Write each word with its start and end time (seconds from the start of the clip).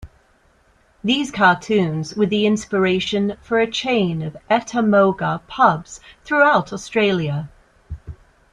These 1.03 1.29
cartoons 1.29 2.15
were 2.15 2.25
the 2.25 2.47
inspiration 2.47 3.37
for 3.39 3.59
a 3.59 3.69
chain 3.69 4.23
of 4.23 4.35
Ettamogah 4.49 5.41
Pubs 5.45 5.99
throughout 6.23 6.73
Australia. 6.73 7.49